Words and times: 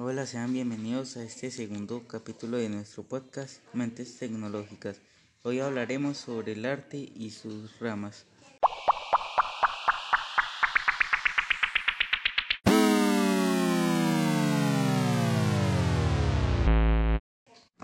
Hola, 0.00 0.26
sean 0.26 0.52
bienvenidos 0.52 1.16
a 1.16 1.24
este 1.24 1.50
segundo 1.50 2.06
capítulo 2.06 2.56
de 2.56 2.68
nuestro 2.68 3.02
podcast 3.02 3.56
Mentes 3.72 4.16
Tecnológicas. 4.16 5.00
Hoy 5.42 5.58
hablaremos 5.58 6.18
sobre 6.18 6.52
el 6.52 6.64
arte 6.66 6.98
y 7.16 7.30
sus 7.30 7.76
ramas. 7.80 8.24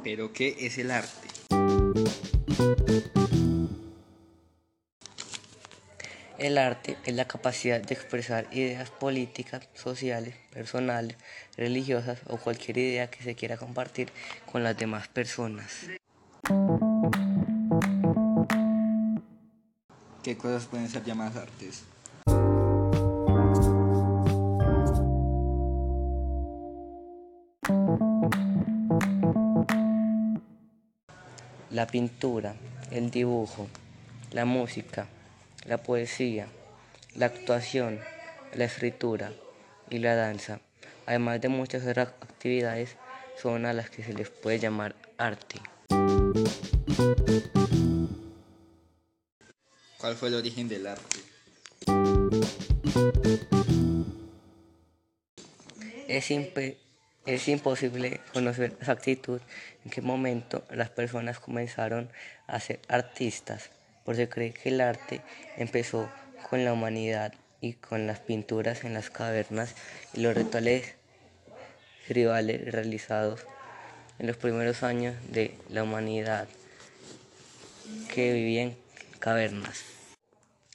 Pero, 0.05 0.33
¿qué 0.33 0.55
es 0.61 0.79
el 0.79 0.93
arte? 0.93 1.29
El 6.37 6.59
arte 6.59 6.97
es 7.05 7.15
la 7.15 7.27
capacidad 7.27 7.81
de 7.81 7.95
expresar 7.95 8.49
ideas 8.51 8.91
políticas, 8.91 9.69
sociales, 9.73 10.35
personales, 10.53 11.17
religiosas 11.57 12.19
o 12.27 12.39
cualquier 12.39 12.79
idea 12.79 13.09
que 13.09 13.23
se 13.23 13.37
quiera 13.37 13.57
compartir 13.57 14.11
con 14.51 14.65
las 14.65 14.77
demás 14.77 15.07
personas. 15.07 15.87
¿Qué 20.25 20.37
cosas 20.37 20.67
pueden 20.67 20.89
ser 20.89 21.05
llamadas 21.05 21.37
artes? 21.37 21.85
La 31.71 31.87
pintura, 31.87 32.57
el 32.91 33.13
dibujo, 33.13 33.69
la 34.33 34.45
música, 34.45 35.07
la 35.67 35.79
poesía, 35.79 36.47
la 37.15 37.27
actuación, 37.27 38.01
la 38.55 38.65
escritura 38.65 39.33
y 39.91 39.99
la 39.99 40.15
danza, 40.15 40.61
además 41.07 41.41
de 41.41 41.49
muchas 41.49 41.87
otras 41.87 42.09
actividades, 42.21 42.97
son 43.41 43.67
a 43.67 43.73
las 43.73 43.91
que 43.91 44.05
se 44.05 44.13
les 44.13 44.29
puede 44.31 44.59
llamar 44.59 44.95
arte. 45.19 45.61
¿Cuál 49.99 50.15
fue 50.17 50.29
el 50.29 50.35
origen 50.35 50.69
del 50.69 50.87
arte? 50.87 51.19
Es, 56.07 56.31
es 57.27 57.49
imposible 57.49 58.21
conocer 58.33 58.77
exactitud 58.79 59.41
en 59.85 59.91
qué 59.91 60.03
momento 60.03 60.65
las 60.71 60.91
personas 60.91 61.41
comenzaron 61.41 62.11
a 62.47 62.61
ser 62.61 62.81
artistas 62.89 63.71
porque 64.05 64.23
se 64.23 64.29
cree 64.29 64.53
que 64.53 64.69
el 64.69 64.81
arte 64.81 65.23
empezó 65.57 66.11
con 66.49 66.65
la 66.65 66.73
humanidad 66.73 67.33
y 67.61 67.75
con 67.75 68.07
las 68.07 68.21
pinturas 68.21 68.85
en 68.85 68.95
las 68.95 69.11
cavernas 69.11 69.75
y 70.13 70.21
los 70.21 70.35
rituales 70.35 70.95
tribales 72.07 72.71
realizados 72.71 73.41
en 74.19 74.27
los 74.27 74.37
primeros 74.37 74.83
años 74.83 75.17
de 75.31 75.57
la 75.71 75.83
humanidad 75.83 76.47
que 78.13 78.33
vivía 78.33 78.63
en 78.63 78.77
cavernas. 79.19 79.83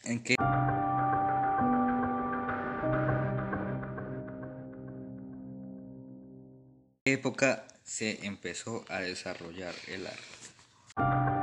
¿En 0.03 0.23
qué 0.23 0.35
época 7.05 7.65
se 7.83 8.25
empezó 8.25 8.85
a 8.89 8.99
desarrollar 8.99 9.73
el 9.87 10.07
arte? 10.07 11.38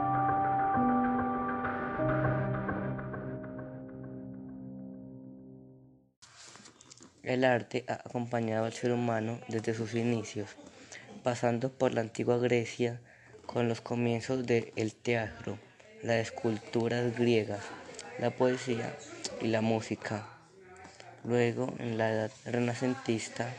El 7.36 7.44
arte 7.44 7.84
ha 7.86 7.96
acompañado 7.96 8.64
al 8.64 8.72
ser 8.72 8.92
humano 8.92 9.38
desde 9.48 9.74
sus 9.74 9.92
inicios, 9.92 10.48
pasando 11.22 11.68
por 11.68 11.92
la 11.92 12.00
antigua 12.00 12.38
Grecia 12.38 12.98
con 13.44 13.68
los 13.68 13.82
comienzos 13.82 14.46
del 14.46 14.94
teatro, 14.94 15.58
las 16.02 16.16
esculturas 16.16 17.14
griegas, 17.14 17.60
la 18.18 18.30
poesía 18.30 18.96
y 19.42 19.48
la 19.48 19.60
música. 19.60 20.26
Luego, 21.24 21.74
en 21.78 21.98
la 21.98 22.10
edad 22.10 22.30
renacentista, 22.46 23.52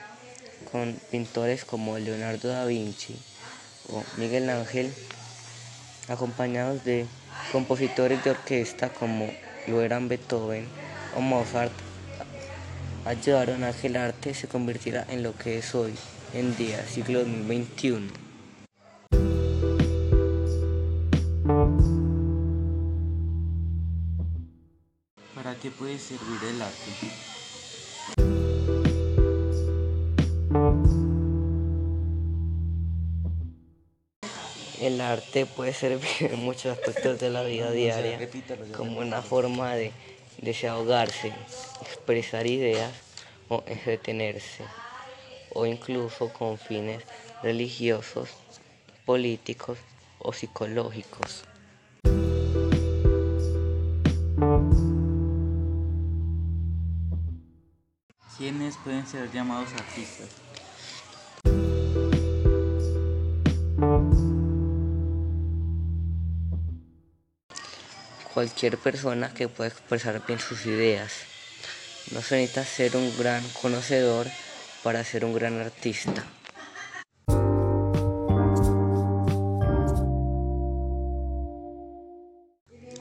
con 0.72 0.96
pintores 1.12 1.64
como 1.64 2.00
Leonardo 2.00 2.50
da 2.50 2.66
Vinci 2.66 3.16
o 3.90 4.04
Miguel 4.18 4.50
Ángel, 4.50 4.92
acompañados 6.08 6.84
de 6.84 7.06
compositores 7.52 8.24
de 8.24 8.32
orquesta 8.32 8.90
como 8.90 9.30
lo 9.68 9.78
Beethoven 10.08 10.68
o 11.16 11.22
Mozart, 11.22 11.87
ayudaron 13.08 13.64
a 13.64 13.72
que 13.72 13.88
el 13.88 13.96
arte 13.96 14.34
se 14.34 14.48
convirtiera 14.48 15.06
en 15.10 15.24
lo 15.24 15.36
que 15.36 15.60
es 15.60 15.74
hoy 15.76 15.94
en 16.34 16.56
día, 16.58 16.86
siglo 16.86 17.24
XXI. 17.24 18.10
¿Para 25.34 25.56
qué 25.56 25.72
puede 25.72 25.98
servir 25.98 26.40
el 26.50 26.62
arte? 26.62 26.92
El 34.82 35.02
arte 35.02 35.46
puede 35.46 35.74
servir 35.74 36.10
en 36.20 36.40
muchos 36.44 36.78
aspectos 36.78 37.20
de 37.20 37.30
la 37.30 37.44
vida 37.44 37.72
diaria 37.72 38.20
como 38.76 39.00
una 39.00 39.22
forma 39.22 39.76
de 39.76 39.94
desahogarse, 40.42 41.34
expresar 42.08 42.48
ideas 42.48 42.94
o 43.50 43.66
entretenerse, 43.68 44.64
o 45.54 45.66
incluso 45.66 46.32
con 46.32 46.58
fines 46.58 47.04
religiosos, 47.44 48.30
políticos 49.06 49.78
o 50.20 50.32
psicológicos. 50.32 51.44
¿Quiénes 58.38 58.78
pueden 58.78 59.06
ser 59.06 59.30
llamados 59.34 59.74
artistas? 59.74 60.30
Cualquier 68.34 68.78
persona 68.78 69.34
que 69.34 69.50
pueda 69.50 69.68
expresar 69.70 70.26
bien 70.26 70.40
sus 70.40 70.66
ideas. 70.66 71.37
No 72.12 72.22
se 72.22 72.38
necesita 72.38 72.64
ser 72.64 72.96
un 72.96 73.18
gran 73.18 73.44
conocedor 73.62 74.28
para 74.82 75.04
ser 75.04 75.26
un 75.26 75.34
gran 75.34 75.60
artista. 75.60 76.26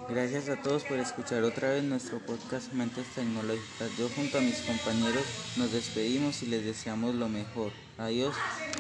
Gracias 0.08 0.48
a 0.48 0.56
todos 0.62 0.82
por 0.84 0.98
escuchar 0.98 1.44
otra 1.44 1.70
vez 1.70 1.84
nuestro 1.84 2.18
podcast 2.18 2.72
Mentes 2.72 3.06
Tecnológicas. 3.14 3.90
Yo 3.98 4.08
junto 4.08 4.38
a 4.38 4.40
mis 4.40 4.58
compañeros 4.60 5.24
nos 5.56 5.72
despedimos 5.72 6.42
y 6.42 6.46
les 6.46 6.64
deseamos 6.64 7.14
lo 7.14 7.28
mejor. 7.28 7.70
Adiós 7.98 8.34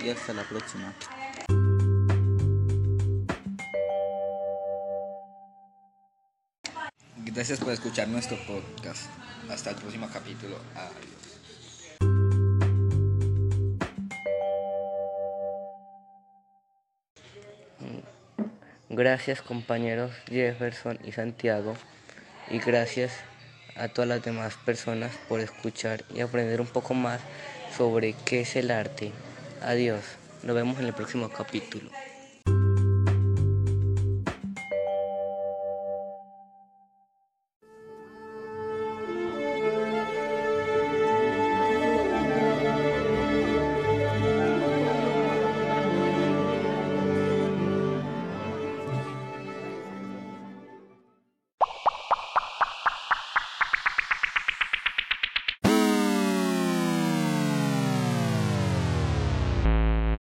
y 0.04 0.08
hasta 0.08 0.32
la 0.32 0.42
próxima. 0.48 0.94
Gracias 7.36 7.60
por 7.60 7.70
escuchar 7.70 8.08
nuestro 8.08 8.38
podcast. 8.46 9.10
Hasta 9.50 9.68
el 9.68 9.76
próximo 9.76 10.08
capítulo. 10.10 10.56
Adiós. 10.74 11.36
Gracias 18.88 19.42
compañeros 19.42 20.12
Jefferson 20.30 20.98
y 21.04 21.12
Santiago 21.12 21.76
y 22.48 22.58
gracias 22.58 23.12
a 23.76 23.88
todas 23.88 24.08
las 24.08 24.24
demás 24.24 24.54
personas 24.64 25.12
por 25.28 25.40
escuchar 25.40 26.06
y 26.14 26.22
aprender 26.22 26.62
un 26.62 26.66
poco 26.66 26.94
más 26.94 27.20
sobre 27.76 28.14
qué 28.24 28.40
es 28.40 28.56
el 28.56 28.70
arte. 28.70 29.12
Adiós, 29.60 30.02
nos 30.42 30.56
vemos 30.56 30.78
en 30.78 30.86
el 30.86 30.94
próximo 30.94 31.28
capítulo. 31.28 31.90